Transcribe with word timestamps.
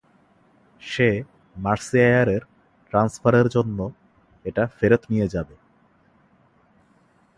সে 0.81 1.09
মার্সিয়ারের 1.55 2.41
ট্রান্সফারের 2.93 3.47
জন্য 3.47 3.79
এটা 4.45 4.63
ফেরত 4.77 5.01
নিয়ে 5.09 5.27
যাবে. 5.27 5.55